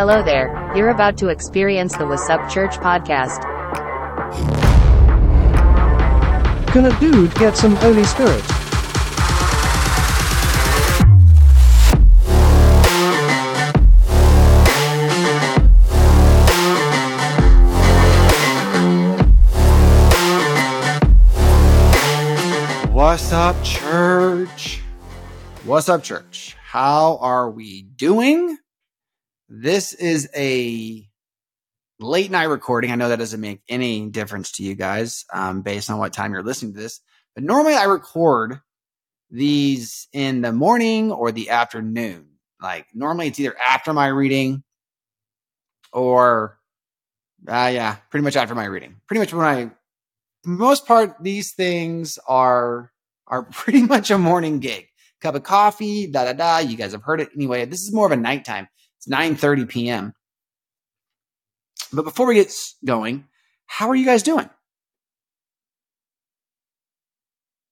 [0.00, 3.42] Hello there, you're about to experience the What's Up Church podcast.
[6.68, 8.40] Can a dude get some Holy Spirit?
[22.90, 24.80] What's up, church?
[25.64, 26.56] What's up, church?
[26.64, 28.56] How are we doing?
[29.52, 31.04] This is a
[31.98, 32.92] late night recording.
[32.92, 36.32] I know that doesn't make any difference to you guys um, based on what time
[36.32, 37.00] you're listening to this,
[37.34, 38.60] but normally I record
[39.28, 42.28] these in the morning or the afternoon.
[42.62, 44.62] Like normally it's either after my reading
[45.92, 46.56] or,
[47.48, 49.00] uh, yeah, pretty much after my reading.
[49.08, 49.72] Pretty much when I,
[50.46, 52.92] most part, these things are
[53.26, 54.86] are pretty much a morning gig.
[55.20, 56.58] Cup of coffee, da da da.
[56.58, 57.64] You guys have heard it anyway.
[57.64, 58.68] This is more of a nighttime.
[59.00, 60.14] It's 9:30 p.m.
[61.92, 62.52] But before we get
[62.84, 63.24] going,
[63.66, 64.48] how are you guys doing?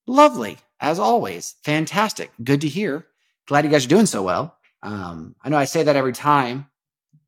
[0.06, 1.56] Lovely, as always.
[1.64, 2.32] Fantastic.
[2.42, 3.06] Good to hear.
[3.46, 4.56] Glad you guys are doing so well.
[4.82, 6.66] Um, I know I say that every time,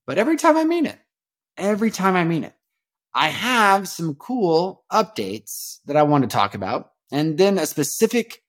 [0.06, 0.98] but every time I mean it.
[1.58, 2.54] Every time I mean it.
[3.12, 8.42] I have some cool updates that I want to talk about, and then a specific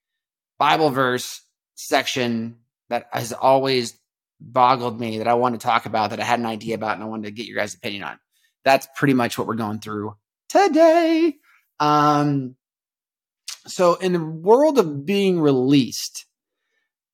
[0.60, 1.42] Bible verse
[1.76, 2.58] section
[2.90, 3.98] that has always
[4.42, 7.04] boggled me that I want to talk about that I had an idea about and
[7.04, 8.20] I wanted to get your guys' opinion on.
[8.66, 10.16] That's pretty much what we're going through
[10.50, 11.36] today.
[11.80, 12.56] Um,
[13.68, 16.26] so in the world of being released,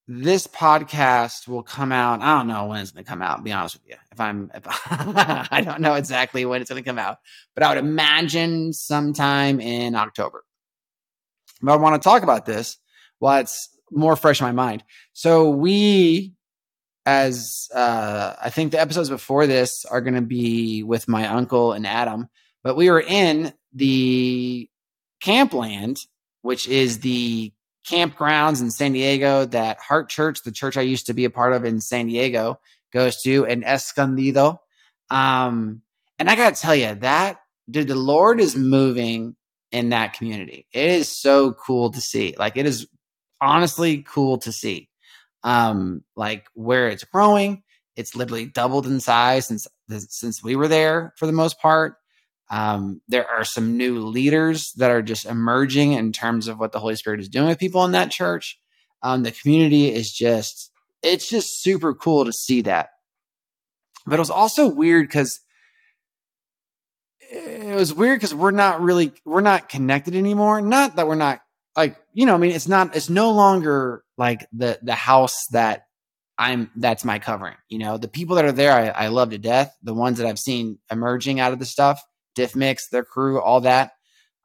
[0.08, 2.22] this podcast will come out.
[2.22, 3.44] I don't know when it's going to come out.
[3.44, 3.96] Be honest with you.
[4.12, 7.18] If I'm, if I don't know exactly when it's going to come out,
[7.54, 10.46] but I would imagine sometime in October.
[11.62, 12.78] But I want to talk about this
[13.20, 14.84] while it's more fresh in my mind.
[15.14, 16.34] So we,
[17.08, 21.72] as uh, I think the episodes before this are going to be with my uncle
[21.72, 22.28] and Adam,
[22.66, 24.70] but we were in the
[25.22, 26.00] Campland,
[26.42, 27.54] which is the
[27.88, 31.54] campgrounds in San Diego that Heart Church, the church I used to be a part
[31.54, 32.60] of in San Diego,
[32.92, 34.60] goes to, and Escondido.
[35.10, 35.84] Um,
[36.20, 37.40] and I got to tell you that,
[37.70, 39.38] dude, the Lord is moving
[39.72, 40.68] in that community.
[40.74, 42.36] It is so cool to see.
[42.38, 42.86] Like, it is
[43.40, 44.90] honestly cool to see.
[45.48, 47.64] Um, like where it's growing,
[47.96, 51.96] it's literally doubled in size since since we were there for the most part.
[52.50, 56.80] Um, there are some new leaders that are just emerging in terms of what the
[56.80, 58.60] Holy Spirit is doing with people in that church.
[59.02, 60.72] Um, the community is just,
[61.02, 62.90] it's just super cool to see that.
[64.06, 65.40] But it was also weird because
[67.20, 70.62] it was weird because we're not really, we're not connected anymore.
[70.62, 71.40] Not that we're not
[71.76, 75.84] like, you know, I mean, it's not, it's no longer like the, the house that
[76.36, 77.54] I'm that's my covering.
[77.70, 79.72] You know, the people that are there, I, I, love to death.
[79.84, 82.02] The ones that I've seen emerging out of the stuff,
[82.34, 83.92] Diff Mix, their crew, all that.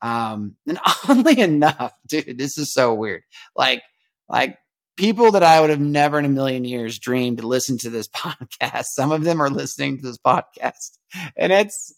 [0.03, 0.79] Um, and
[1.09, 3.23] oddly enough, dude, this is so weird.
[3.57, 3.81] Like,
[4.29, 4.59] like
[4.99, 8.09] people that I would have never in a million years dreamed to listen to this
[8.15, 8.85] podcast.
[8.89, 10.99] Some of them are listening to this podcast,
[11.39, 11.95] and it's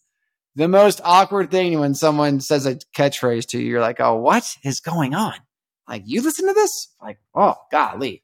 [0.55, 3.71] the most awkward thing when someone says a catchphrase to you.
[3.71, 5.35] You're like, oh, what is going on?
[5.89, 6.89] Like, you listen to this?
[7.03, 8.23] Like, oh, golly.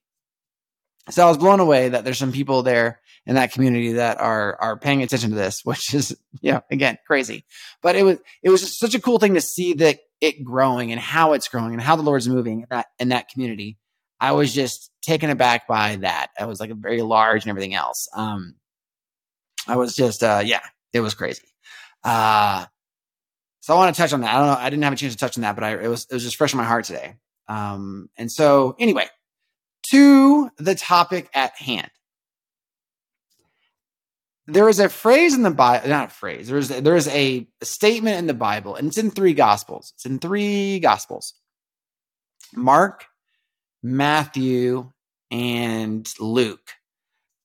[1.10, 4.56] So I was blown away that there's some people there in that community that are
[4.60, 7.44] are paying attention to this, which is yeah, again, crazy.
[7.82, 10.92] But it was it was just such a cool thing to see that it growing
[10.92, 13.78] and how it's growing and how the Lord's moving in that in that community.
[14.20, 16.28] I was just taken aback by that.
[16.38, 18.06] I was like very large and everything else.
[18.14, 18.56] Um,
[19.66, 20.60] I was just uh, yeah,
[20.92, 21.48] it was crazy.
[22.04, 22.66] Uh,
[23.60, 24.34] so I want to touch on that.
[24.34, 24.64] I don't know.
[24.64, 26.22] I didn't have a chance to touch on that, but I, it was it was
[26.22, 27.14] just fresh in my heart today.
[27.50, 29.08] Um, and so anyway,
[29.90, 31.90] to the topic at hand.
[34.46, 36.48] There is a phrase in the Bible, not a phrase.
[36.48, 39.92] There's there is a statement in the Bible, and it's in three gospels.
[39.96, 41.34] It's in three gospels:
[42.54, 43.04] Mark,
[43.82, 44.92] Matthew,
[45.30, 46.72] and Luke.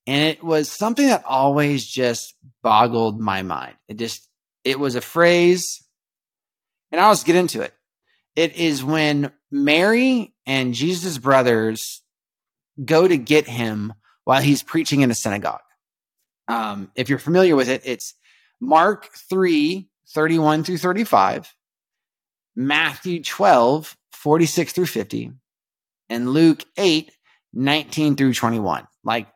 [0.06, 3.74] And it was something that always just boggled my mind.
[3.88, 4.28] It just
[4.64, 5.84] it was a phrase,
[6.92, 7.74] and I'll just get into it.
[8.36, 12.02] It is when Mary and Jesus' brothers
[12.84, 13.94] go to get him
[14.24, 15.60] while he's preaching in a synagogue.
[16.48, 18.14] Um, if you're familiar with it, it's
[18.60, 21.52] Mark 3 31 through 35,
[22.54, 25.32] Matthew 12 46 through 50,
[26.08, 27.10] and Luke 8
[27.52, 28.86] 19 through 21.
[29.04, 29.28] Like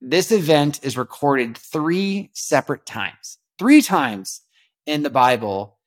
[0.00, 4.42] this event is recorded three separate times, three times
[4.86, 5.78] in the Bible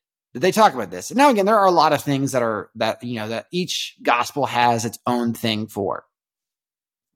[0.42, 1.12] they talk about this.
[1.12, 3.48] And now again, there are a lot of things that are that, you know, that
[3.52, 6.06] each gospel has its own thing for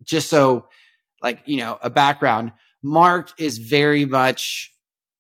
[0.03, 0.67] just so
[1.21, 4.73] like, you know, a background, Mark is very much,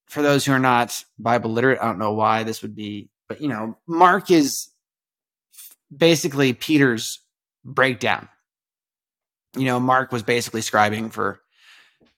[0.07, 3.41] for those who are not Bible literate, I don't know why this would be, but
[3.41, 4.69] you know, Mark is
[5.95, 7.19] basically Peter's
[7.65, 8.29] breakdown.
[9.57, 11.41] You know, Mark was basically scribing for,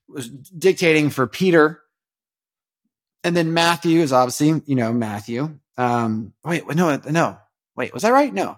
[0.07, 1.81] was dictating for Peter.
[3.23, 5.57] And then Matthew is obviously, you know, Matthew.
[5.77, 7.37] Um, wait, no, no,
[7.75, 8.33] wait, was I right?
[8.33, 8.57] No,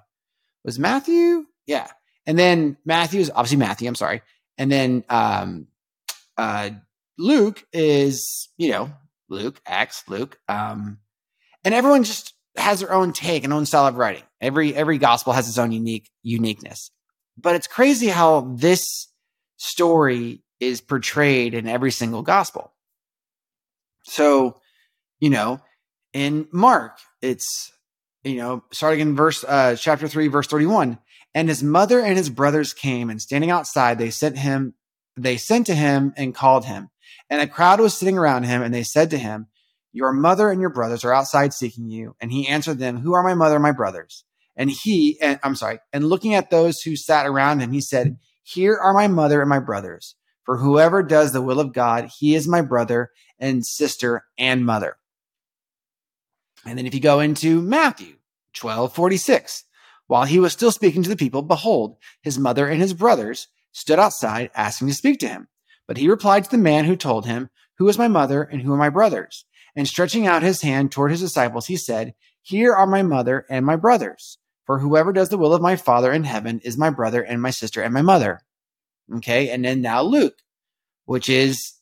[0.64, 1.46] was Matthew?
[1.66, 1.88] Yeah.
[2.26, 3.88] And then Matthew is obviously Matthew.
[3.88, 4.22] I'm sorry.
[4.58, 5.68] And then, um,
[6.38, 6.72] uh,
[7.18, 8.92] Luke is, you know,
[9.30, 10.40] Luke, Acts, Luke.
[10.48, 11.00] Um,
[11.64, 14.24] and everyone just has their own take and own style of writing.
[14.42, 16.92] Every every gospel has its own unique uniqueness.
[17.38, 19.08] But it's crazy how this
[19.58, 22.72] story is portrayed in every single gospel.
[24.04, 24.60] So,
[25.20, 25.60] you know,
[26.14, 27.72] in Mark, it's
[28.24, 30.98] you know, starting in verse uh chapter 3 verse 31,
[31.36, 34.76] and his mother and his brothers came and standing outside they sent him
[35.18, 36.90] they sent to him and called him.
[37.30, 39.48] And a crowd was sitting around him and they said to him,
[39.94, 42.16] your mother and your brothers are outside seeking you.
[42.20, 44.26] And he answered them, Who are my mother and my brothers?
[44.56, 48.18] And he, and I'm sorry, and looking at those who sat around him, he said,
[48.42, 50.16] Here are my mother and my brothers.
[50.46, 54.98] For whoever does the will of God, he is my brother and sister and mother.
[56.66, 58.16] And then if you go into Matthew
[58.54, 59.64] 12 46,
[60.08, 64.00] while he was still speaking to the people, behold, his mother and his brothers stood
[64.00, 65.48] outside asking to speak to him.
[65.88, 68.74] But he replied to the man who told him, Who is my mother and who
[68.74, 69.46] are my brothers?
[69.76, 73.66] And stretching out his hand toward his disciples, he said, Here are my mother and
[73.66, 74.38] my brothers.
[74.66, 77.50] For whoever does the will of my Father in heaven is my brother and my
[77.50, 78.42] sister and my mother.
[79.16, 79.50] Okay.
[79.50, 80.38] And then now Luke,
[81.06, 81.74] which is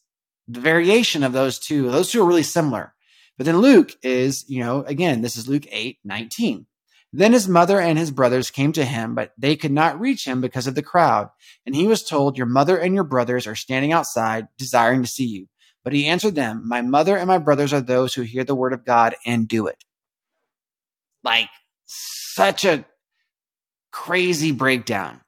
[0.47, 1.89] the variation of those two.
[1.89, 2.93] Those two are really similar.
[3.37, 6.65] But then Luke is, you know, again, this is Luke 8, 19.
[7.13, 10.39] Then his mother and his brothers came to him, but they could not reach him
[10.39, 11.29] because of the crowd.
[11.65, 15.25] And he was told, Your mother and your brothers are standing outside, desiring to see
[15.25, 15.47] you.
[15.83, 18.71] But he answered them, My mother and my brothers are those who hear the word
[18.71, 19.83] of God and do it.
[21.23, 21.49] Like
[21.85, 22.85] such a
[23.91, 25.21] crazy breakdown.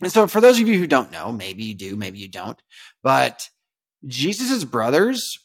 [0.00, 2.60] And so, for those of you who don't know, maybe you do, maybe you don't,
[3.02, 3.48] but
[4.06, 5.38] Jesus' brothers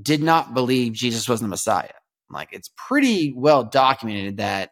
[0.00, 1.92] did not believe Jesus was the Messiah.
[2.30, 4.70] Like it's pretty well documented that,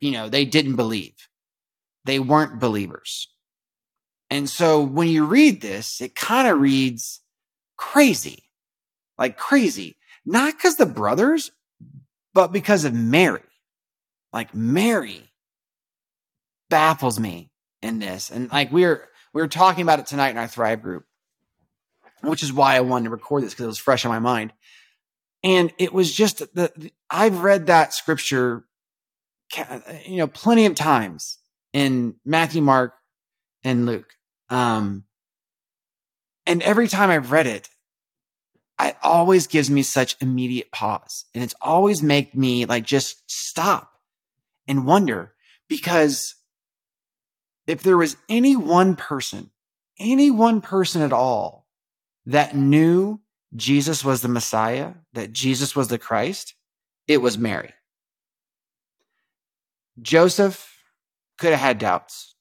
[0.00, 1.14] you know, they didn't believe.
[2.04, 3.28] They weren't believers.
[4.30, 7.20] And so when you read this, it kind of reads
[7.76, 8.44] crazy,
[9.18, 9.96] like crazy,
[10.26, 11.52] not because the brothers,
[12.34, 13.42] but because of Mary.
[14.32, 15.30] Like Mary
[16.70, 17.51] baffles me
[17.82, 18.30] in this.
[18.30, 21.04] And like we're, we were talking about it tonight in our Thrive group,
[22.22, 24.52] which is why I wanted to record this because it was fresh in my mind.
[25.44, 28.64] And it was just the, the I've read that scripture,
[30.06, 31.38] you know, plenty of times
[31.72, 32.94] in Matthew, Mark,
[33.64, 34.14] and Luke.
[34.50, 35.04] Um,
[36.46, 37.68] and every time I've read it,
[38.80, 41.24] it always gives me such immediate pause.
[41.34, 43.92] And it's always make me like just stop
[44.66, 45.32] and wonder
[45.68, 46.34] because
[47.66, 49.50] if there was any one person,
[49.98, 51.66] any one person at all
[52.26, 53.20] that knew
[53.54, 56.54] Jesus was the Messiah, that Jesus was the Christ,
[57.06, 57.72] it was Mary.
[60.00, 60.74] Joseph
[61.38, 62.34] could have had doubts.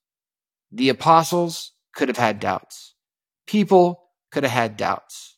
[0.72, 2.96] The apostles could have had doubts.
[3.46, 5.38] People could have had doubts.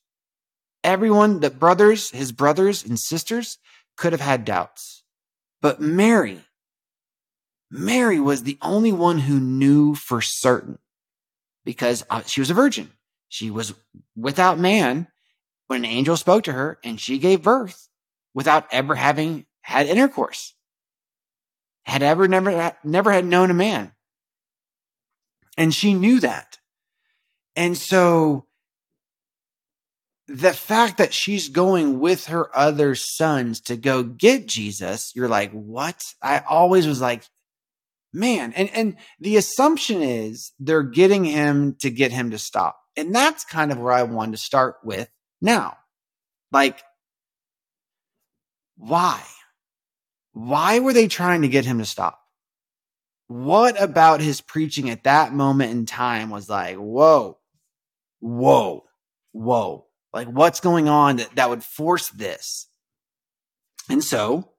[0.83, 3.57] Everyone, the brothers, his brothers and sisters
[3.97, 5.03] could have had doubts.
[5.61, 6.41] But Mary,
[7.75, 10.77] Mary was the only one who knew for certain
[11.65, 12.91] because uh, she was a virgin.
[13.29, 13.73] She was
[14.15, 15.07] without man
[15.65, 17.89] when an angel spoke to her and she gave birth
[18.35, 20.53] without ever having had intercourse.
[21.85, 23.91] Had ever never, never had known a man.
[25.57, 26.59] And she knew that.
[27.55, 28.45] And so
[30.27, 35.51] the fact that she's going with her other sons to go get Jesus, you're like,
[35.51, 36.03] what?
[36.21, 37.23] I always was like,
[38.13, 38.53] man.
[38.53, 42.79] And, and the assumption is they're getting him to get him to stop.
[42.95, 45.09] And that's kind of where I wanted to start with
[45.41, 45.77] now.
[46.51, 46.81] Like,
[48.77, 49.21] why?
[50.33, 52.19] Why were they trying to get him to stop?
[53.27, 57.39] What about his preaching at that moment in time was like, whoa,
[58.19, 58.83] whoa,
[59.31, 59.87] whoa.
[60.13, 62.67] Like, what's going on that, that would force this?
[63.89, 64.52] And so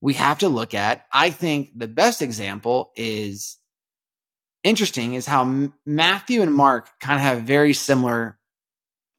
[0.00, 3.58] we have to look at, I think the best example is
[4.64, 8.38] interesting is how Matthew and Mark kind of have very similar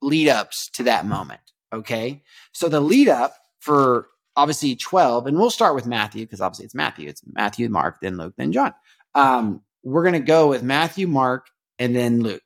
[0.01, 1.41] lead ups to that moment.
[1.73, 2.23] Okay.
[2.51, 6.75] So the lead up for obviously 12, and we'll start with Matthew because obviously it's
[6.75, 7.07] Matthew.
[7.09, 8.73] It's Matthew, Mark, then Luke, then John.
[9.13, 11.47] Um, we're going to go with Matthew, Mark,
[11.79, 12.43] and then Luke.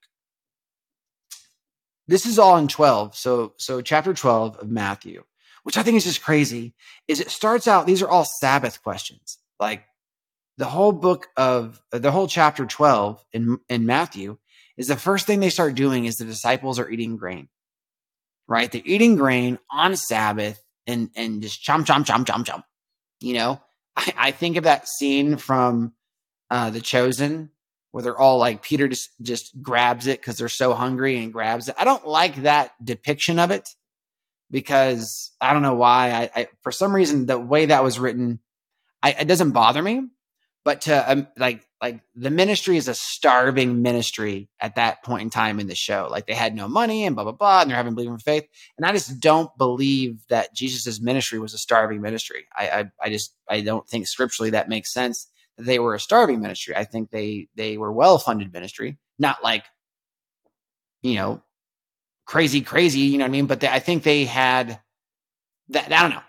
[2.08, 3.16] this is all in 12.
[3.16, 5.24] So, so chapter 12 of Matthew,
[5.66, 6.76] which I think is just crazy,
[7.08, 9.40] is it starts out, these are all Sabbath questions.
[9.60, 9.84] Like
[10.60, 14.38] the whole book of the whole chapter 12 in, in Matthew
[14.78, 17.50] is the first thing they start doing is the disciples are eating grain,
[18.48, 18.72] right?
[18.72, 22.64] They're eating grain on Sabbath and, and just chomp, chomp, chomp, chomp, chomp.
[23.20, 23.62] You know,
[23.96, 25.94] I, I think of that scene from
[26.52, 27.50] uh, The Chosen
[27.90, 31.70] where they're all like Peter just just grabs it because they're so hungry and grabs
[31.70, 31.76] it.
[31.80, 33.68] I don't like that depiction of it
[34.56, 36.12] because I don't know why.
[36.12, 38.40] I, I for some reason the way that was written,
[39.04, 40.08] I, it doesn't bother me.
[40.64, 45.30] But to um, like like the ministry is a starving ministry at that point in
[45.30, 46.08] time in the show.
[46.10, 48.48] Like they had no money and blah blah blah, and they're having believing faith.
[48.78, 52.46] And I just don't believe that Jesus's ministry was a starving ministry.
[52.56, 56.00] I, I I just I don't think scripturally that makes sense That they were a
[56.00, 56.78] starving ministry.
[56.78, 59.66] I think they they were well funded ministry, not like
[61.02, 61.44] you know
[62.26, 63.02] crazy crazy.
[63.02, 63.46] You know what I mean?
[63.48, 64.80] But they, I think they had
[65.70, 65.92] that.
[65.92, 66.22] I don't know.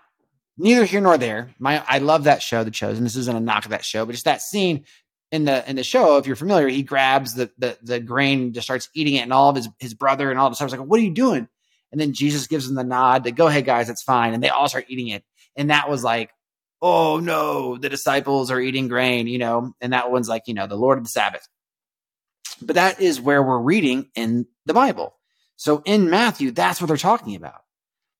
[0.57, 1.53] Neither here nor there.
[1.59, 3.03] My I love that show, The Chosen.
[3.03, 4.85] This isn't a knock of that show, but just that scene
[5.31, 6.17] in the in the show.
[6.17, 9.49] If you're familiar, he grabs the the the grain, just starts eating it, and all
[9.49, 10.71] of his his brother and all his stuff.
[10.71, 11.47] like, "What are you doing?"
[11.91, 14.49] And then Jesus gives them the nod to go ahead, guys, it's fine, and they
[14.49, 15.23] all start eating it.
[15.55, 16.31] And that was like
[16.81, 20.67] oh no, the disciples are eating grain, you know, and that one's like, you know,
[20.67, 21.47] the Lord of the Sabbath.
[22.61, 25.16] But that is where we're reading in the Bible.
[25.57, 27.61] So in Matthew, that's what they're talking about.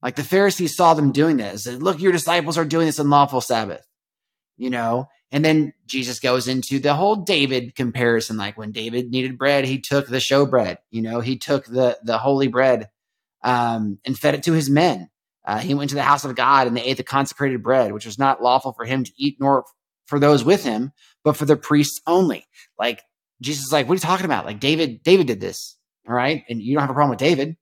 [0.01, 1.63] Like the Pharisees saw them doing this.
[1.63, 3.87] Said, Look, your disciples are doing this unlawful Sabbath,
[4.57, 5.07] you know?
[5.31, 8.37] And then Jesus goes into the whole David comparison.
[8.37, 11.97] Like when David needed bread, he took the show bread, you know, he took the,
[12.03, 12.89] the holy bread,
[13.43, 15.09] um, and fed it to his men.
[15.45, 18.05] Uh, he went to the house of God and they ate the consecrated bread, which
[18.05, 19.63] was not lawful for him to eat nor
[20.05, 20.91] for those with him,
[21.23, 22.45] but for the priests only.
[22.77, 23.01] Like
[23.41, 24.45] Jesus is like, what are you talking about?
[24.45, 25.76] Like David, David did this.
[26.07, 26.43] All right.
[26.49, 27.57] And you don't have a problem with David.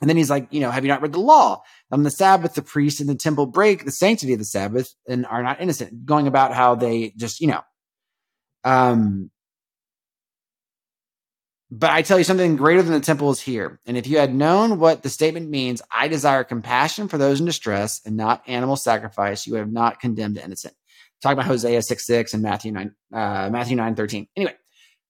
[0.00, 1.62] And then he's like, you know, have you not read the law?
[1.90, 5.26] On the Sabbath, the priests in the temple break the sanctity of the Sabbath and
[5.26, 7.60] are not innocent, going about how they just, you know,
[8.64, 9.30] um,
[11.70, 13.78] but I tell you something greater than the temple is here.
[13.86, 17.46] And if you had known what the statement means, I desire compassion for those in
[17.46, 20.74] distress and not animal sacrifice, you have not condemned the innocent.
[21.22, 24.26] Talk about Hosea 6 6 and Matthew 9, uh, Matthew 9 13.
[24.36, 24.54] Anyway,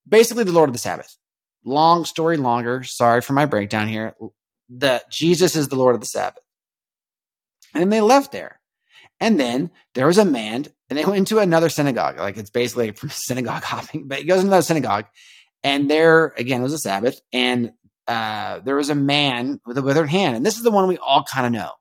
[0.07, 1.17] basically the Lord of the Sabbath.
[1.65, 2.83] Long story longer.
[2.85, 4.15] Sorry for my breakdown here.
[4.69, 6.43] The Jesus is the Lord of the Sabbath.
[7.75, 8.61] And they left there.
[9.21, 12.19] And then there was a man, and they went into another synagogue.
[12.19, 15.07] Like it's basically from synagogue hopping, but he goes into another synagogue
[15.63, 17.73] and there, again, was a Sabbath, and
[18.07, 20.37] uh, there was a man with a withered hand.
[20.37, 21.73] And this is the one we all kind of know.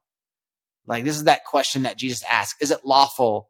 [0.85, 3.49] Like, this is that question that Jesus asked Is it lawful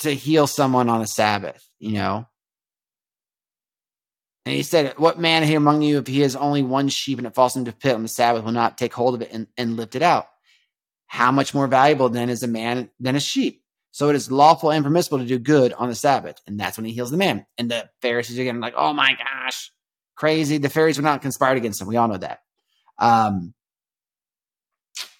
[0.00, 1.62] to heal someone on a Sabbath?
[1.78, 2.26] You know?
[4.48, 7.26] And he said, What man here among you, if he has only one sheep and
[7.26, 9.46] it falls into a pit on the Sabbath, will not take hold of it and,
[9.58, 10.26] and lift it out?
[11.06, 13.62] How much more valuable then is a man than a sheep?
[13.90, 16.40] So it is lawful and permissible to do good on the Sabbath.
[16.46, 17.44] And that's when he heals the man.
[17.58, 19.70] And the Pharisees are getting like, oh my gosh,
[20.16, 20.56] crazy.
[20.56, 21.88] The Pharisees were not conspired against him.
[21.88, 22.40] We all know that.
[22.98, 23.52] Um,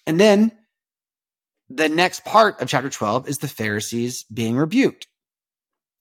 [0.07, 0.51] and then
[1.69, 5.07] the next part of chapter 12 is the Pharisees being rebuked.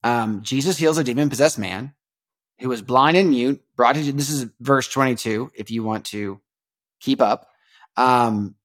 [0.02, 1.92] Um, Jesus heals a demon possessed man
[2.61, 6.41] who was blind and mute, brought to, this is verse 22, if you want to
[7.00, 7.49] keep up.
[7.97, 8.57] Um,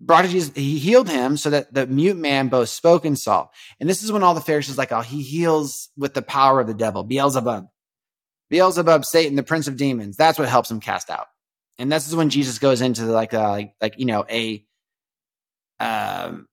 [0.00, 3.48] brought to Jesus, he healed him so that the mute man both spoke and saw.
[3.80, 6.66] And this is when all the Pharisees like, oh, he heals with the power of
[6.66, 7.68] the devil, Beelzebub.
[8.50, 10.16] Beelzebub, Satan, the prince of demons.
[10.16, 11.26] That's what helps him cast out.
[11.78, 14.64] And this is when Jesus goes into like, uh, like, like, you know, a,
[15.80, 16.46] um,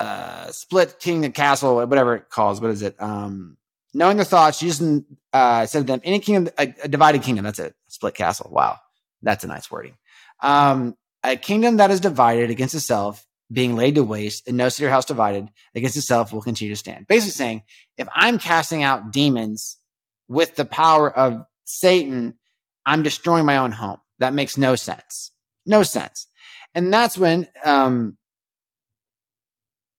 [0.00, 2.60] uh, split king and castle, whatever it calls.
[2.60, 2.96] What is it?
[3.00, 3.56] Um,
[3.94, 7.44] knowing the thoughts, Jesus uh, said them, any kingdom, a, a divided kingdom.
[7.44, 7.74] That's it.
[7.88, 8.50] Split castle.
[8.52, 8.78] Wow.
[9.22, 9.96] That's a nice wording.
[10.42, 14.86] Um, a kingdom that is divided against itself being laid to waste, and no city
[14.86, 17.06] or house divided against itself will continue to stand.
[17.06, 17.62] Basically saying,
[17.98, 19.76] if I'm casting out demons
[20.26, 22.34] with the power of Satan,
[22.86, 23.98] I'm destroying my own home.
[24.18, 25.32] That makes no sense.
[25.66, 26.26] No sense.
[26.74, 28.16] And that's when um,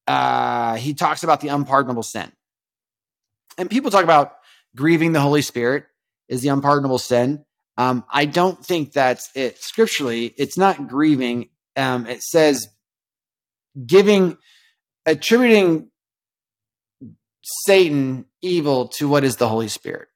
[0.07, 2.31] uh, he talks about the unpardonable sin.
[3.57, 4.35] And people talk about
[4.75, 5.85] grieving the Holy Spirit
[6.27, 7.45] is the unpardonable sin.
[7.77, 9.61] Um, I don't think that's it.
[9.61, 11.49] Scripturally, it's not grieving.
[11.75, 12.67] Um, it says
[13.85, 14.37] giving,
[15.05, 15.89] attributing
[17.41, 20.07] Satan evil to what is the Holy Spirit.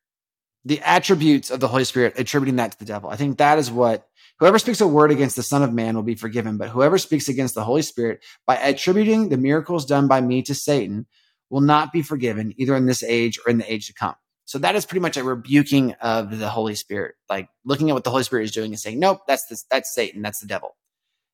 [0.66, 3.10] The attributes of the Holy Spirit, attributing that to the devil.
[3.10, 4.08] I think that is what
[4.40, 7.30] whoever speaks a word against the Son of Man will be forgiven, but whoever speaks
[7.30, 11.08] against the Holy Spirit by attributing the miracles done by me to Satan
[11.50, 14.16] will not be forgiven either in this age or in the age to come.
[14.46, 18.06] So that is pretty much a rebuking of the Holy Spirit, like looking at what
[18.06, 20.78] the Holy Spirit is doing and saying, nope, that's that's Satan, that's the devil.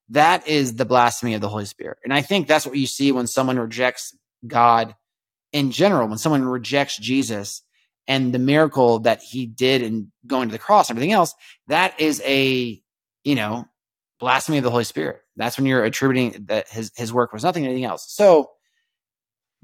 [0.09, 1.99] That is the blasphemy of the Holy Spirit.
[2.03, 4.15] And I think that's what you see when someone rejects
[4.45, 4.95] God
[5.51, 7.61] in general, when someone rejects Jesus
[8.07, 11.35] and the miracle that he did in going to the cross and everything else,
[11.67, 12.81] that is a,
[13.23, 13.65] you know,
[14.19, 15.21] blasphemy of the Holy Spirit.
[15.35, 18.11] That's when you're attributing that his, his work was nothing, anything else.
[18.11, 18.49] So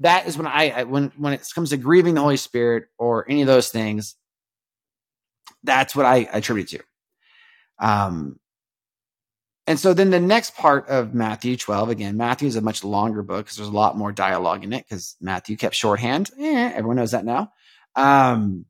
[0.00, 3.28] that is when I, I when, when it comes to grieving the Holy Spirit or
[3.28, 4.16] any of those things,
[5.62, 6.80] that's what I attribute to.
[7.78, 8.38] Um,
[9.66, 13.22] and so then the next part of Matthew 12, again, Matthew is a much longer
[13.22, 16.30] book because there's a lot more dialogue in it because Matthew kept shorthand.
[16.38, 17.52] Eh, everyone knows that now.
[17.94, 18.64] Um,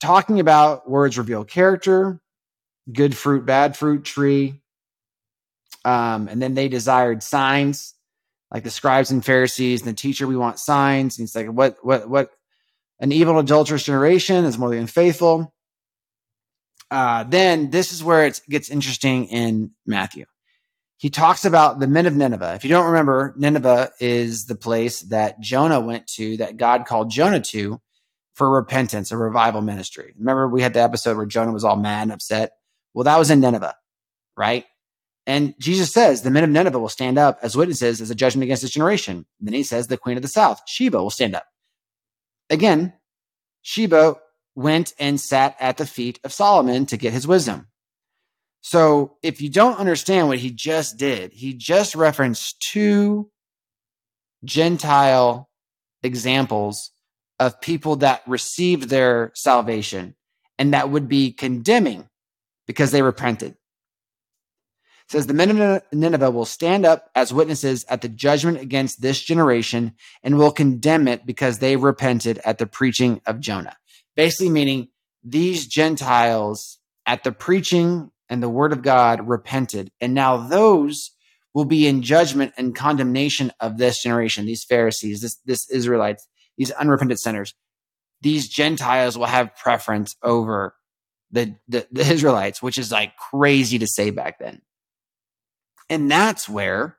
[0.00, 2.20] talking about words reveal character,
[2.90, 4.62] good fruit, bad fruit tree.
[5.84, 7.94] Um, and then they desired signs,
[8.52, 10.26] like the scribes and Pharisees and the teacher.
[10.26, 11.18] We want signs.
[11.18, 12.30] And he's like, what, what, what?
[12.98, 15.52] An evil, adulterous generation is more than faithful
[16.90, 20.26] uh, then this is where it gets interesting in Matthew.
[20.98, 22.54] He talks about the men of Nineveh.
[22.54, 27.10] If you don't remember, Nineveh is the place that Jonah went to, that God called
[27.10, 27.80] Jonah to
[28.34, 30.14] for repentance, a revival ministry.
[30.18, 32.52] Remember, we had the episode where Jonah was all mad and upset.
[32.94, 33.74] Well, that was in Nineveh,
[34.36, 34.64] right?
[35.26, 38.44] And Jesus says the men of Nineveh will stand up as witnesses as a judgment
[38.44, 39.26] against this generation.
[39.38, 41.44] And then he says the queen of the south, Sheba, will stand up.
[42.48, 42.92] Again,
[43.62, 44.16] Sheba
[44.54, 47.66] went and sat at the feet of Solomon to get his wisdom.
[48.60, 53.30] So if you don't understand what he just did, he just referenced two
[54.44, 55.48] Gentile
[56.02, 56.90] examples
[57.38, 60.14] of people that received their salvation
[60.58, 62.08] and that would be condemning
[62.66, 63.56] because they repented.
[65.08, 69.20] Says the men of Nineveh will stand up as witnesses at the judgment against this
[69.20, 73.76] generation and will condemn it because they repented at the preaching of Jonah
[74.16, 74.88] basically meaning
[75.22, 79.92] these Gentiles at the preaching and the word of God repented.
[80.00, 81.12] And now those
[81.54, 86.26] will be in judgment and condemnation of this generation, these Pharisees, this, this Israelites,
[86.58, 87.54] these unrepentant sinners.
[88.22, 90.74] These Gentiles will have preference over
[91.30, 94.62] the, the, the Israelites, which is like crazy to say back then.
[95.88, 96.96] And that's where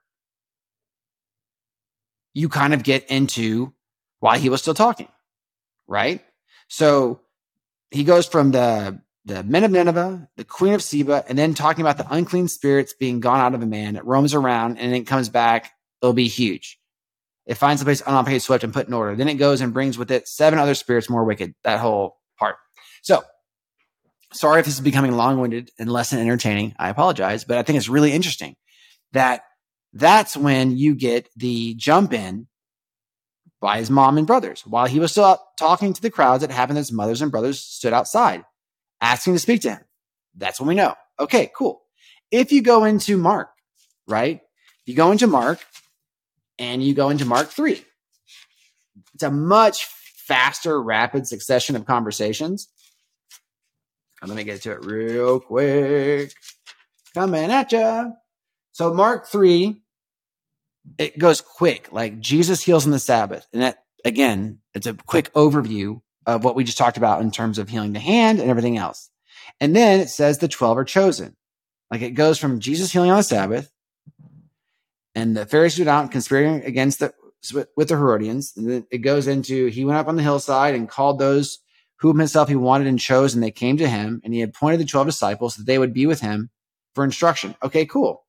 [2.33, 3.73] you kind of get into
[4.19, 5.07] why he was still talking,
[5.87, 6.23] right?
[6.67, 7.21] So
[7.91, 11.81] he goes from the the men of Nineveh, the queen of Seba, and then talking
[11.81, 13.95] about the unclean spirits being gone out of a man.
[13.95, 15.71] that roams around and it comes back.
[16.01, 16.79] It'll be huge.
[17.45, 19.15] It finds the place unpaid, swept, and put in order.
[19.15, 21.55] Then it goes and brings with it seven other spirits more wicked.
[21.63, 22.55] That whole part.
[23.01, 23.23] So,
[24.31, 26.75] sorry if this is becoming long winded and less than entertaining.
[26.77, 28.55] I apologize, but I think it's really interesting
[29.13, 29.41] that
[29.93, 32.47] that's when you get the jump in
[33.59, 34.61] by his mom and brothers.
[34.65, 37.31] While he was still out talking to the crowds, it happened that his mothers and
[37.31, 38.43] brothers stood outside
[39.01, 39.79] asking to speak to him.
[40.35, 40.95] That's when we know.
[41.19, 41.81] Okay, cool.
[42.31, 43.49] If you go into Mark,
[44.07, 44.41] right?
[44.85, 45.59] You go into Mark
[46.59, 47.83] and you go into Mark 3.
[49.13, 52.67] It's a much faster, rapid succession of conversations.
[54.25, 56.33] let me get to it real quick.
[57.13, 58.13] Coming at you.
[58.77, 59.81] So Mark 3
[60.99, 61.91] it goes quick.
[61.91, 63.47] Like Jesus heals on the Sabbath.
[63.51, 67.57] And that, again, it's a quick overview of what we just talked about in terms
[67.57, 69.09] of healing the hand and everything else.
[69.59, 71.35] And then it says the 12 are chosen.
[71.89, 73.71] Like it goes from Jesus healing on the Sabbath
[75.15, 77.15] and the Pharisees went out conspiring against the,
[77.75, 78.53] with the Herodians.
[78.55, 81.57] And then it goes into he went up on the hillside and called those
[82.01, 84.85] whom himself he wanted and chose, and they came to him, and he appointed the
[84.85, 86.51] 12 disciples that they would be with him
[86.93, 87.55] for instruction.
[87.63, 88.26] Okay, cool.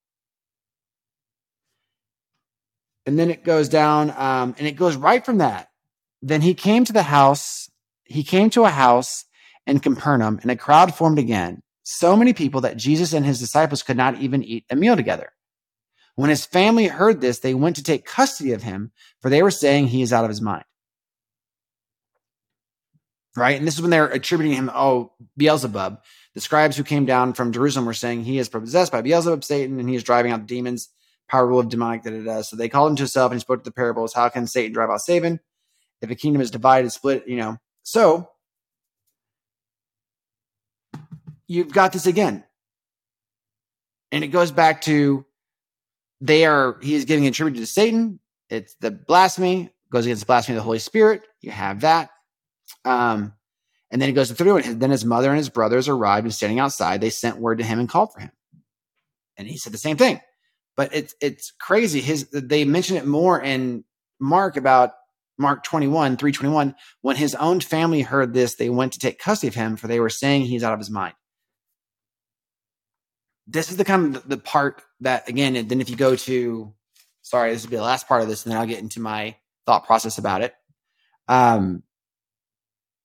[3.09, 5.71] And then it goes down, um, and it goes right from that.
[6.21, 7.71] Then he came to the house.
[8.05, 9.25] He came to a house
[9.67, 11.63] in Capernaum, and a crowd formed again.
[11.85, 15.33] So many people that Jesus and his disciples could not even eat a meal together.
[16.17, 18.93] When his family heard this, they went to take custody of him,
[19.23, 20.65] for they were saying he is out of his mind.
[23.35, 23.57] Right?
[23.57, 26.03] And this is when they're attributing him, oh, Beelzebub.
[26.35, 29.81] The scribes who came down from Jerusalem were saying he is possessed by Beelzebub, Satan,
[29.81, 30.91] and he is driving out demons
[31.29, 32.43] power rule of demonic da da da.
[32.43, 34.13] So they called him to himself and he spoke to the parables.
[34.13, 35.41] How can Satan drive out Satan?
[36.01, 37.59] If a kingdom is divided, split, you know.
[37.83, 38.31] So
[41.47, 42.45] you've got this again.
[44.11, 45.25] And it goes back to
[46.21, 48.21] they are, he is giving attributed to Satan.
[48.49, 51.23] It's the blasphemy, goes against blasphemy of the Holy Spirit.
[51.41, 52.11] You have that.
[52.85, 53.35] Um,
[53.91, 56.59] and then he goes through and Then his mother and his brothers arrived and standing
[56.59, 58.33] outside, they sent word to him and called for him.
[59.37, 60.21] And he said the same thing
[60.79, 62.01] but it's it's crazy.
[62.01, 63.83] His they mention it more in
[64.21, 64.93] Mark about
[65.37, 69.57] Mark 21, 321, when his own family heard this, they went to take custody of
[69.57, 71.15] him, for they were saying he's out of his mind.
[73.49, 76.73] This is the kind of the part that, again, and then if you go to,
[77.23, 79.35] sorry, this will be the last part of this, and then I'll get into my
[79.67, 80.55] thought process about it.
[81.27, 81.83] Um,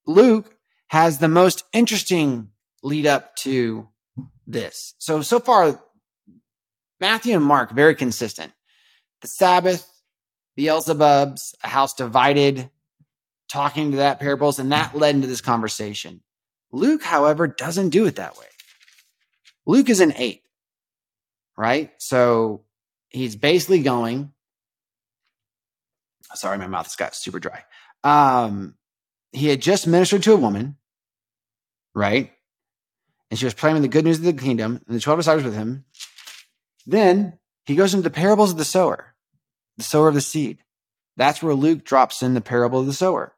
[0.05, 0.55] Luke
[0.89, 2.49] has the most interesting
[2.83, 3.89] lead up to
[4.45, 4.93] this.
[4.99, 5.79] So, so far,
[7.03, 8.53] Matthew and Mark, very consistent.
[9.23, 9.85] The Sabbath,
[10.57, 12.69] Beelzebub's, a house divided,
[13.49, 16.21] talking to that parables, and that led into this conversation.
[16.71, 18.45] Luke, however, doesn't do it that way.
[19.65, 20.43] Luke is an eight,
[21.57, 21.91] right?
[21.97, 22.63] So
[23.09, 24.31] he's basically going.
[26.35, 27.65] Sorry, my mouth has got super dry.
[28.05, 28.75] Um,
[29.33, 30.77] he had just ministered to a woman,
[31.93, 32.31] right?
[33.29, 35.55] And she was proclaiming the good news of the kingdom, and the 12 disciples with
[35.55, 35.83] him.
[36.85, 39.15] Then he goes into the parables of the sower,
[39.77, 40.59] the sower of the seed.
[41.15, 43.35] That's where Luke drops in the parable of the sower.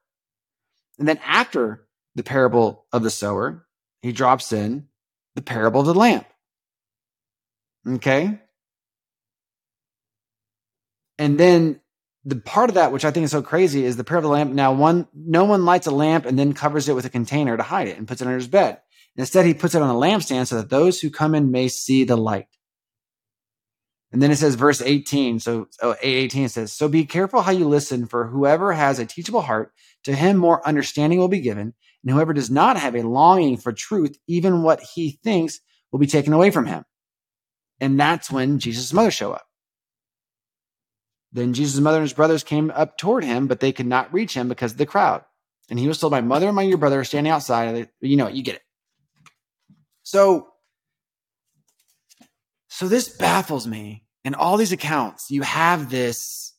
[0.98, 3.68] And then after the parable of the sower,
[4.02, 4.88] he drops in
[5.36, 6.26] the parable of the lamp.
[7.88, 8.40] Okay.
[11.18, 11.82] And then
[12.24, 14.46] the part of that, which I think is so crazy, is the parable of the
[14.46, 14.54] lamp.
[14.54, 17.64] Now, one, no one lights a lamp and then covers it with a container to
[17.64, 18.80] hide it and puts it under his bed.
[19.16, 22.04] Instead, he puts it on a lampstand so that those who come in may see
[22.04, 22.48] the light.
[24.12, 25.40] And then it says, verse 18.
[25.40, 29.42] So, oh, 18 says, So be careful how you listen, for whoever has a teachable
[29.42, 31.74] heart, to him more understanding will be given.
[32.04, 35.60] And whoever does not have a longing for truth, even what he thinks
[35.92, 36.86] will be taken away from him.
[37.80, 39.46] And that's when Jesus' mother show up.
[41.34, 44.34] Then Jesus' mother and his brothers came up toward him, but they could not reach
[44.34, 45.24] him because of the crowd.
[45.70, 47.90] And he was told, My mother and my your brother are standing outside.
[48.00, 48.62] You know you get it.
[50.04, 50.48] So,
[52.68, 54.04] so this baffles me.
[54.24, 56.54] In all these accounts, you have this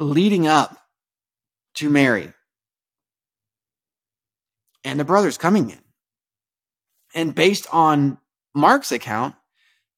[0.00, 0.76] leading up
[1.74, 2.32] to Mary
[4.82, 5.78] and the brothers coming in.
[7.14, 8.18] And based on
[8.54, 9.36] Mark's account,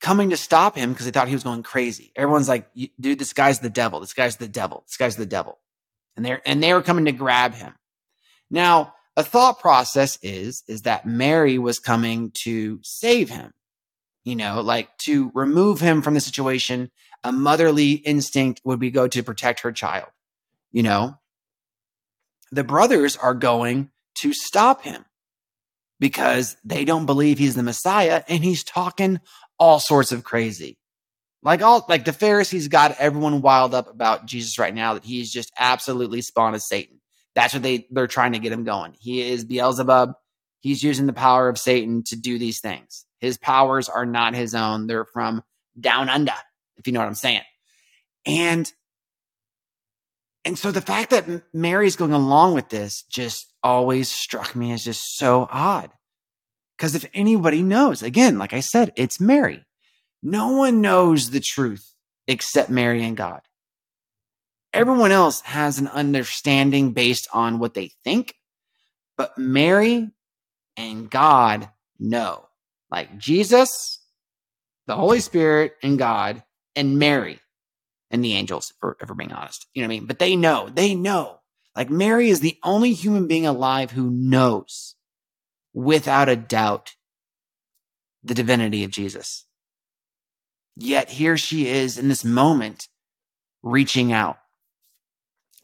[0.01, 2.13] coming to stop him because they thought he was going crazy.
[2.15, 2.69] Everyone's like,
[3.01, 4.01] dude, this guy's the devil.
[4.01, 4.85] This guy's the devil.
[4.87, 5.59] This guy's the devil.
[6.17, 7.73] And they're, and they were coming to grab him.
[8.51, 13.53] Now, a thought process is is that Mary was coming to save him.
[14.25, 16.91] You know, like to remove him from the situation.
[17.23, 20.09] A motherly instinct would be go to protect her child.
[20.73, 21.19] You know,
[22.53, 25.05] the brothers are going to stop him
[26.01, 29.21] because they don't believe he's the Messiah and he's talking
[29.59, 30.79] all sorts of crazy.
[31.43, 35.31] Like all like the Pharisees got everyone wild up about Jesus right now that he's
[35.31, 37.01] just absolutely spawned of Satan.
[37.35, 38.95] That's what they they're trying to get him going.
[38.99, 40.15] He is Beelzebub.
[40.61, 43.05] He's using the power of Satan to do these things.
[43.19, 44.87] His powers are not his own.
[44.87, 45.43] They're from
[45.79, 46.33] down under,
[46.77, 47.43] if you know what I'm saying.
[48.27, 48.73] And
[50.45, 54.85] and so the fact that Mary's going along with this just always struck me as
[54.85, 55.91] just so odd.
[56.77, 59.65] Because if anybody knows, again, like I said, it's Mary.
[60.23, 61.95] No one knows the truth
[62.27, 63.41] except Mary and God.
[64.75, 68.35] Everyone else has an understanding based on what they think,
[69.17, 70.11] but Mary
[70.77, 72.49] and God know.
[72.91, 74.01] Like Jesus,
[74.89, 76.43] the Holy Spirit, and God,
[76.75, 77.39] and Mary
[78.11, 79.67] and the angels, for, we're being honest.
[79.75, 80.07] You know what I mean?
[80.07, 81.39] But they know, they know.
[81.77, 84.97] Like Mary is the only human being alive who knows
[85.73, 86.97] without a doubt
[88.25, 89.45] the divinity of Jesus.
[90.77, 92.89] Yet here she is in this moment
[93.63, 94.39] reaching out.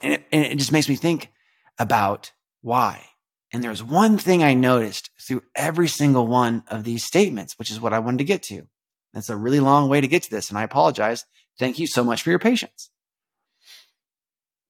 [0.00, 1.30] And it, and it just makes me think
[1.78, 2.32] about
[2.62, 3.04] why.
[3.52, 7.80] And there's one thing I noticed through every single one of these statements, which is
[7.80, 8.66] what I wanted to get to.
[9.12, 10.50] That's a really long way to get to this.
[10.50, 11.24] And I apologize.
[11.58, 12.90] Thank you so much for your patience.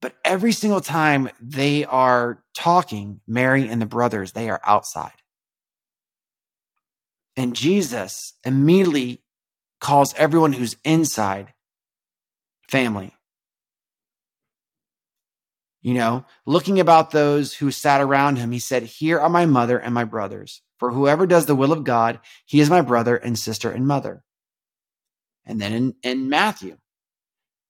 [0.01, 5.13] But every single time they are talking, Mary and the brothers, they are outside.
[7.37, 9.23] And Jesus immediately
[9.81, 11.53] calls everyone who's inside
[12.69, 13.15] family.
[15.83, 19.79] You know, looking about those who sat around him, he said, Here are my mother
[19.79, 20.63] and my brothers.
[20.79, 24.23] For whoever does the will of God, he is my brother and sister and mother.
[25.47, 26.77] And then in, in Matthew,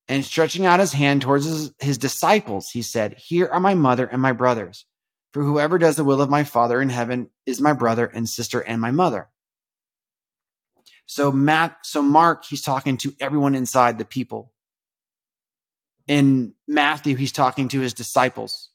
[0.08, 4.06] and stretching out his hand towards his, his disciples, he said, Here are my mother
[4.06, 4.86] and my brothers.
[5.32, 8.58] For whoever does the will of my Father in heaven is my brother and sister
[8.60, 9.28] and my mother.
[11.06, 14.52] So Matt, so Mark, he's talking to everyone inside the people
[16.06, 18.70] in Matthew, he's talking to his disciples.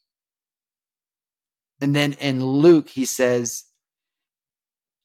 [1.81, 3.65] And then in Luke, he says,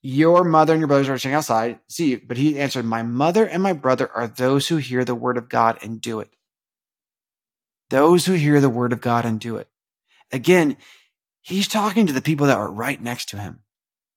[0.02, 1.80] Your mother and your brothers are sitting outside.
[1.88, 2.20] See you.
[2.24, 5.48] But he answered, My mother and my brother are those who hear the word of
[5.48, 6.30] God and do it.
[7.90, 9.68] Those who hear the word of God and do it.
[10.32, 10.76] Again,
[11.40, 13.60] he's talking to the people that are right next to him.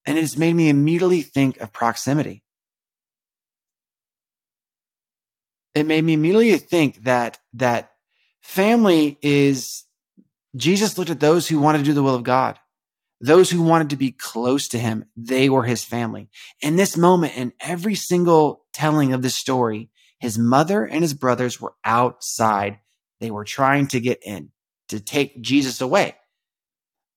[0.06, 2.44] And it's made me immediately think of proximity.
[5.74, 7.93] It made me immediately think that, that
[8.44, 9.84] family is,
[10.56, 12.60] Jesus looked at those who wanted to do the will of God.
[13.20, 16.30] Those who wanted to be close to him, they were his family.
[16.62, 21.60] In this moment, in every single telling of this story, his mother and his brothers
[21.60, 22.80] were outside.
[23.22, 24.52] They were trying to get in
[24.90, 26.16] to take Jesus away.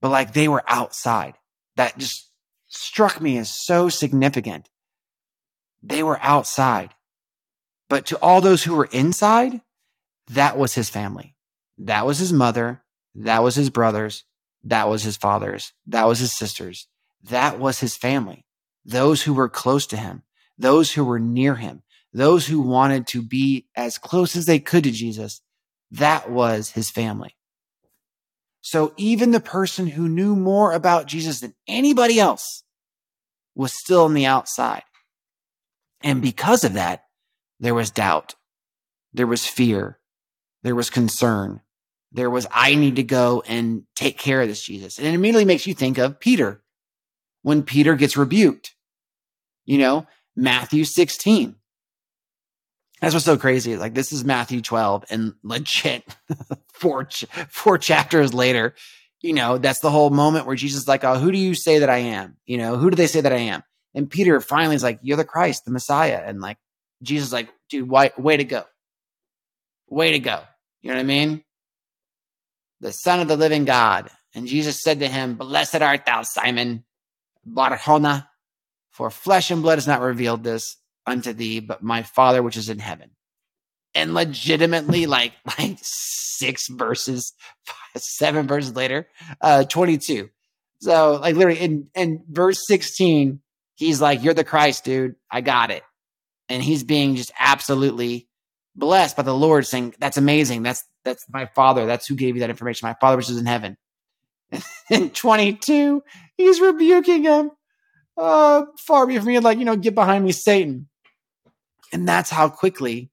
[0.00, 1.34] But like they were outside.
[1.74, 2.30] That just
[2.68, 4.68] struck me as so significant.
[5.82, 6.94] They were outside.
[7.88, 9.60] But to all those who were inside,
[10.30, 11.34] that was his family.
[11.78, 12.82] That was his mother.
[13.14, 14.24] That was his brothers.
[14.64, 15.72] That was his fathers.
[15.86, 16.88] That was his sisters.
[17.22, 18.44] That was his family.
[18.84, 20.22] Those who were close to him,
[20.58, 24.84] those who were near him, those who wanted to be as close as they could
[24.84, 25.40] to Jesus.
[25.90, 27.36] That was his family.
[28.62, 32.64] So even the person who knew more about Jesus than anybody else
[33.54, 34.82] was still on the outside.
[36.02, 37.02] And because of that,
[37.60, 38.34] there was doubt.
[39.12, 39.98] There was fear.
[40.62, 41.60] There was concern.
[42.12, 44.98] There was, I need to go and take care of this Jesus.
[44.98, 46.62] And it immediately makes you think of Peter
[47.42, 48.74] when Peter gets rebuked.
[49.64, 51.56] You know, Matthew 16.
[53.00, 53.76] That's what's so crazy.
[53.76, 56.16] Like this is Matthew 12 and legit
[56.72, 57.08] four,
[57.48, 58.74] four chapters later,
[59.22, 61.80] you know, that's the whole moment where Jesus is like, oh, who do you say
[61.80, 62.36] that I am?
[62.46, 63.62] You know, who do they say that I am?
[63.94, 66.22] And Peter finally is like, you're the Christ, the Messiah.
[66.24, 66.58] And like,
[67.02, 68.64] Jesus is like, dude, why, way to go.
[69.88, 70.42] Way to go.
[70.82, 71.44] You know what I mean?
[72.80, 74.10] The son of the living God.
[74.34, 76.84] And Jesus said to him, blessed art thou, Simon
[77.44, 78.28] Barjona,
[78.90, 82.68] for flesh and blood has not revealed this unto thee, but my father, which is
[82.68, 83.10] in heaven.
[83.94, 87.32] And legitimately, like, like six verses,
[87.96, 89.08] seven verses later,
[89.40, 90.28] uh, 22.
[90.80, 93.40] So like literally in, in verse 16,
[93.76, 95.16] he's like, you're the Christ, dude.
[95.30, 95.82] I got it
[96.48, 98.28] and he's being just absolutely
[98.76, 100.62] blessed by the Lord, saying, "That's amazing.
[100.62, 101.86] That's that's my Father.
[101.86, 102.86] That's who gave you that information.
[102.86, 103.76] My Father, which is in heaven."
[104.90, 106.02] in 22,
[106.36, 107.50] he's rebuking him.
[108.16, 110.88] Uh, far be from me, like you know, get behind me, Satan.
[111.92, 113.10] And that's how quickly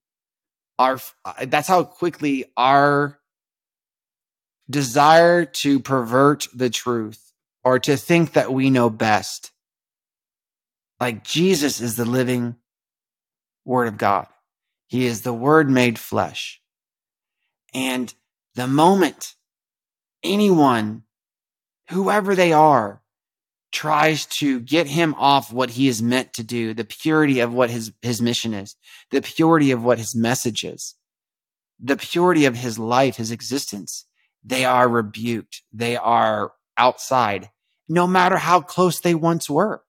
[0.79, 0.99] our
[1.45, 3.19] that's how quickly our
[4.69, 9.51] desire to pervert the truth or to think that we know best
[10.99, 12.55] like Jesus is the living
[13.65, 14.27] Word of God.
[14.93, 16.61] He is the Word made flesh.
[17.73, 18.13] And
[18.53, 19.33] the moment
[20.21, 21.01] anyone,
[21.89, 23.01] whoever they are,
[23.71, 27.71] tries to get him off what he is meant to do, the purity of what
[27.71, 28.75] his, his mission is,
[29.09, 30.93] the purity of what his message is,
[31.79, 34.05] the purity of his life, his existence,
[34.43, 35.63] they are rebuked.
[35.73, 37.49] They are outside,
[37.89, 39.81] no matter how close they once were.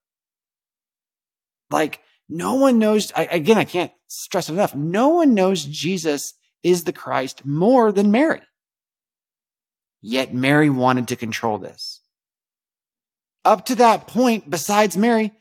[1.71, 4.75] Like no one knows, I, again, I can't stress it enough.
[4.75, 8.41] No one knows Jesus is the Christ more than Mary.
[10.01, 12.01] Yet Mary wanted to control this.
[13.45, 15.33] Up to that point, besides Mary,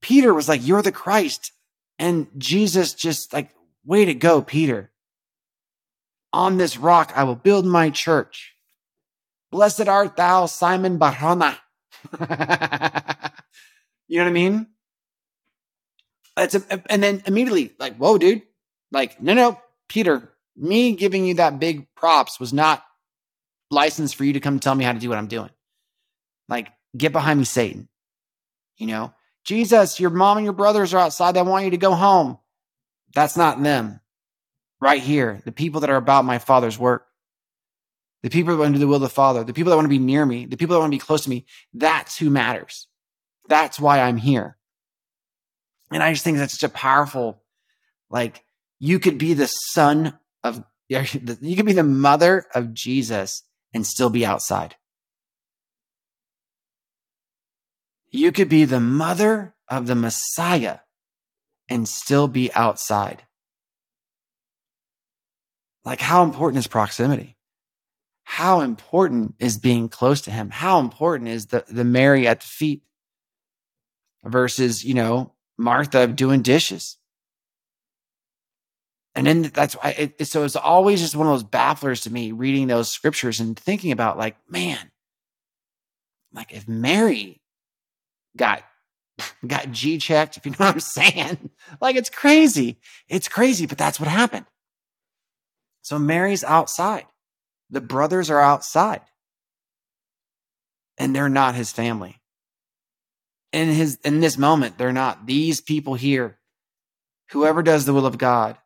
[0.00, 1.52] Peter was like, You're the Christ.
[1.98, 3.50] And Jesus just like,
[3.84, 4.90] Way to go, Peter.
[6.32, 8.52] On this rock, I will build my church.
[9.50, 11.58] Blessed art thou, Simon Barjona.
[12.12, 12.18] you
[14.18, 14.66] know what I mean?
[16.38, 18.42] A, and then immediately like, whoa, dude,
[18.92, 22.84] like, no, no, Peter, me giving you that big props was not
[23.70, 25.50] license for you to come tell me how to do what I'm doing.
[26.48, 27.88] Like, get behind me, Satan.
[28.76, 31.32] You know, Jesus, your mom and your brothers are outside.
[31.32, 32.38] They want you to go home.
[33.14, 34.00] That's not them.
[34.80, 37.06] Right here, the people that are about my father's work,
[38.22, 39.86] the people that want to do the will of the Father, the people that want
[39.86, 41.46] to be near me, the people that want to be close to me.
[41.72, 42.86] That's who matters.
[43.48, 44.57] That's why I'm here.
[45.90, 47.42] And I just think that's such a powerful,
[48.10, 48.44] like,
[48.78, 54.10] you could be the son of, you could be the mother of Jesus and still
[54.10, 54.76] be outside.
[58.10, 60.78] You could be the mother of the Messiah
[61.68, 63.22] and still be outside.
[65.84, 67.36] Like, how important is proximity?
[68.24, 70.50] How important is being close to him?
[70.50, 72.82] How important is the, the Mary at the feet
[74.24, 76.96] versus, you know, Martha doing dishes.
[79.14, 82.12] And then that's why it, it, so it's always just one of those bafflers to
[82.12, 84.78] me reading those scriptures and thinking about like, man,
[86.32, 87.40] like if Mary
[88.36, 88.62] got
[89.46, 92.78] got G checked, if you know what I'm saying, like it's crazy.
[93.08, 94.46] It's crazy, but that's what happened.
[95.82, 97.06] So Mary's outside.
[97.70, 99.00] The brothers are outside.
[100.96, 102.20] And they're not his family.
[103.52, 105.26] In his in this moment, they're not.
[105.26, 106.38] These people here,
[107.30, 108.58] whoever does the will of God,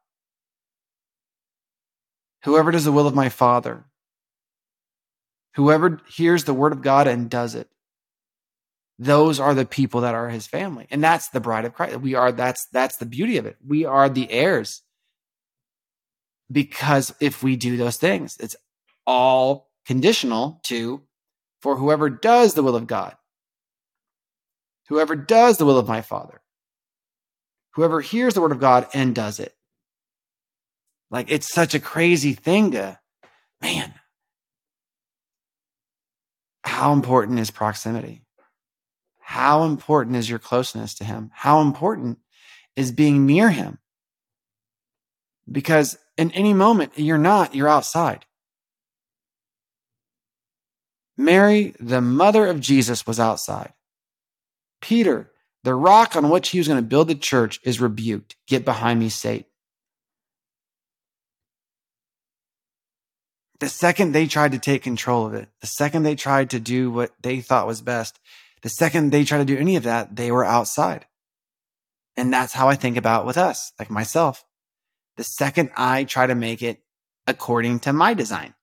[2.45, 3.85] whoever does the will of my Father,
[5.55, 7.68] whoever hears the word of God and does it,
[8.99, 10.87] those are the people that are his family.
[10.90, 12.01] And that's the bride of Christ.
[12.01, 13.57] We are that's that's the beauty of it.
[13.66, 14.83] We are the heirs
[16.51, 18.57] because if we do those things, it's
[19.07, 21.03] all conditional to
[21.61, 23.16] for whoever does the will of God,
[24.88, 26.40] whoever does the will of my Father,
[27.75, 29.55] whoever hears the word of God and does it.
[31.11, 32.99] Like it's such a crazy thing to,
[33.61, 33.95] man,
[36.64, 38.23] how important is proximity?
[39.21, 41.31] How important is your closeness to Him?
[41.35, 42.18] How important
[42.77, 43.79] is being near Him?
[45.51, 48.25] Because in any moment, you're not, you're outside.
[51.16, 53.73] Mary, the mother of Jesus, was outside.
[54.83, 55.31] Peter,
[55.64, 58.37] the rock on which he was going to build the church, is rebuked.
[58.47, 59.47] Get behind me, Satan.
[63.61, 66.90] The second they tried to take control of it, the second they tried to do
[66.90, 68.18] what they thought was best,
[68.62, 71.07] the second they tried to do any of that, they were outside.
[72.16, 74.45] And that's how I think about with us, like myself.
[75.16, 76.81] The second I try to make it
[77.29, 78.55] according to my design,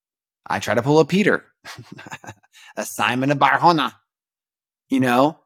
[0.46, 1.46] I try to pull a Peter,
[2.76, 3.96] a Simon of Barjona.
[4.90, 5.40] You know,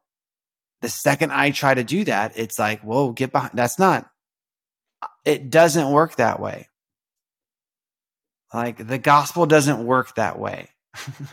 [0.82, 3.52] the second I try to do that, it's like, whoa, get behind.
[3.54, 4.08] That's not,
[5.24, 6.68] it doesn't work that way.
[8.52, 10.68] Like the gospel doesn't work that way.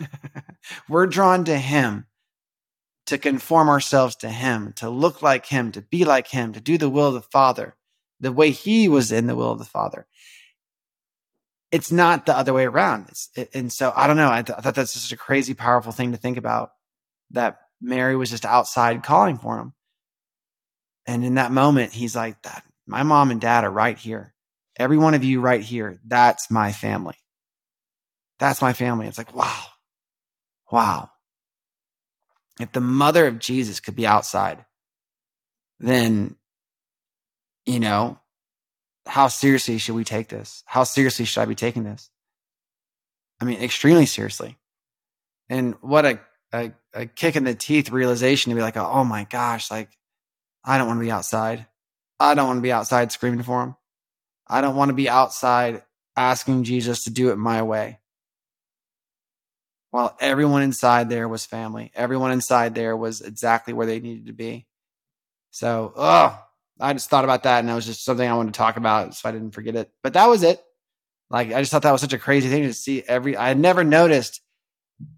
[0.89, 2.07] We're drawn to him
[3.07, 6.77] to conform ourselves to him, to look like him, to be like him, to do
[6.77, 7.75] the will of the Father
[8.21, 10.07] the way he was in the will of the Father.
[11.71, 13.11] It's not the other way around.
[13.35, 14.31] It, and so I don't know.
[14.31, 16.71] I, th- I thought that's just a crazy, powerful thing to think about
[17.31, 19.73] that Mary was just outside calling for him.
[21.07, 22.37] And in that moment, he's like,
[22.85, 24.33] My mom and dad are right here.
[24.77, 27.15] Every one of you right here, that's my family.
[28.39, 29.07] That's my family.
[29.07, 29.65] It's like, wow,
[30.71, 31.09] wow.
[32.59, 34.65] If the mother of Jesus could be outside,
[35.79, 36.35] then
[37.65, 38.19] you know,
[39.05, 40.63] how seriously should we take this?
[40.65, 42.09] How seriously should I be taking this?
[43.39, 44.57] I mean, extremely seriously.
[45.49, 46.19] And what a,
[46.53, 49.89] a, a kick in the teeth realization to be like, oh my gosh, like,
[50.63, 51.65] I don't want to be outside.
[52.19, 53.75] I don't want to be outside screaming for him.
[54.47, 55.83] I don't want to be outside
[56.15, 57.99] asking Jesus to do it my way.
[59.89, 64.33] While everyone inside there was family, everyone inside there was exactly where they needed to
[64.33, 64.67] be.
[65.51, 66.39] So, oh,
[66.79, 69.15] I just thought about that and that was just something I wanted to talk about
[69.15, 69.91] so I didn't forget it.
[70.01, 70.61] But that was it.
[71.29, 73.59] Like I just thought that was such a crazy thing to see every I had
[73.59, 74.41] never noticed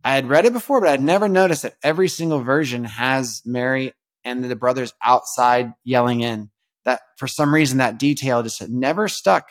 [0.03, 3.93] I had read it before, but I'd never noticed that every single version has Mary
[4.23, 6.49] and the brothers outside yelling in.
[6.85, 9.47] That for some reason that detail just had never stuck,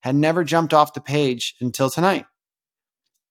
[0.00, 2.24] had never jumped off the page until tonight.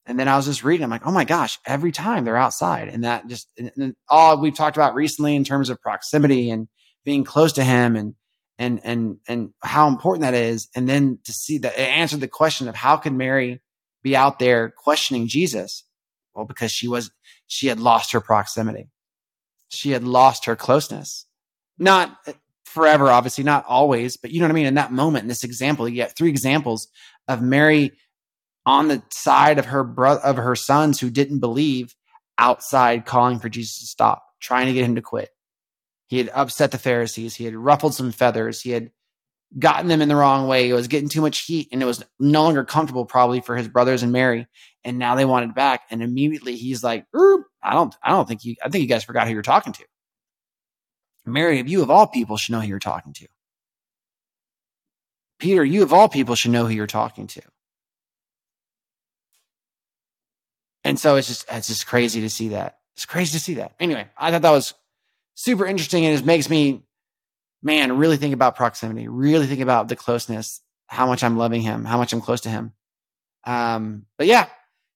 [0.05, 2.89] And then I was just reading, I'm like, oh my gosh, every time they're outside.
[2.89, 6.67] And that just, and all we've talked about recently in terms of proximity and
[7.03, 8.13] being close to him and
[8.57, 12.27] and and and how important that is and then to see that it answered the
[12.27, 13.61] question of how could mary
[14.03, 15.83] be out there questioning jesus
[16.35, 17.11] well because she was
[17.47, 18.89] she had lost her proximity
[19.69, 21.25] she had lost her closeness
[21.77, 22.33] not uh,
[22.65, 25.43] forever obviously not always but you know what i mean in that moment in this
[25.43, 26.87] example you get three examples
[27.27, 27.91] of mary
[28.65, 31.95] on the side of her brother of her sons who didn't believe
[32.37, 35.29] outside calling for jesus to stop trying to get him to quit
[36.07, 37.35] he had upset the Pharisees.
[37.35, 38.61] He had ruffled some feathers.
[38.61, 38.91] He had
[39.57, 40.69] gotten them in the wrong way.
[40.69, 43.67] It was getting too much heat and it was no longer comfortable probably for his
[43.67, 44.47] brothers and Mary.
[44.85, 45.81] And now they wanted back.
[45.89, 49.27] And immediately he's like, I don't, I don't think you, I think you guys forgot
[49.27, 49.83] who you're talking to.
[51.25, 53.27] Mary, you of all people should know who you're talking to.
[55.39, 57.41] Peter, you of all people should know who you're talking to.
[60.83, 62.77] And so it's just, it's just crazy to see that.
[62.95, 63.73] It's crazy to see that.
[63.79, 64.75] Anyway, I thought that was
[65.33, 66.83] super interesting and it makes me,
[67.63, 71.85] man, really think about proximity, really think about the closeness, how much I'm loving him,
[71.85, 72.71] how much I'm close to him.
[73.45, 74.47] Um, but yeah,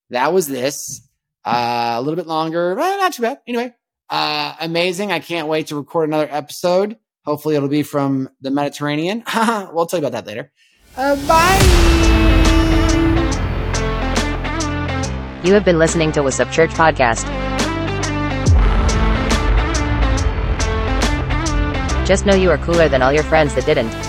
[0.09, 1.07] that was this.
[1.45, 3.39] Uh, a little bit longer, but not too bad.
[3.47, 3.73] Anyway,
[4.09, 5.11] uh, amazing.
[5.11, 6.97] I can't wait to record another episode.
[7.25, 9.23] Hopefully, it'll be from the Mediterranean.
[9.73, 10.51] we'll tell you about that later.
[10.97, 12.09] Uh, bye.
[15.43, 17.25] You have been listening to Wassup Church podcast.
[22.05, 24.08] Just know you are cooler than all your friends that didn't.